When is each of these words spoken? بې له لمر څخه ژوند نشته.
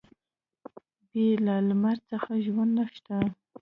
بې 1.09 1.27
له 1.45 1.55
لمر 1.67 1.97
څخه 2.09 2.31
ژوند 2.45 2.71
نشته. 2.79 3.15